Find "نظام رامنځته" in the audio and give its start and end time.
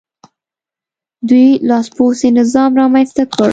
2.39-3.23